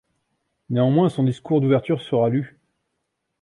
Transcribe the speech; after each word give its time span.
Néanmoins 0.71 1.09
son 1.09 1.21
discours 1.23 1.61
d'ouverture 1.61 2.01
sera 2.01 2.27
lu. 2.29 2.59